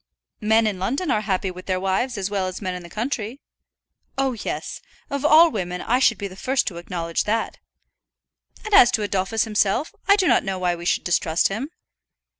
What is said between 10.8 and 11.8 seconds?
should distrust him."